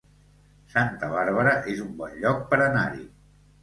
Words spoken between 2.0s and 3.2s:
bon lloc per anar-hi